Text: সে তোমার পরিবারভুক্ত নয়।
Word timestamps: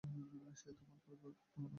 সে 0.55 0.69
তোমার 0.77 0.99
পরিবারভুক্ত 1.05 1.53
নয়। 1.55 1.69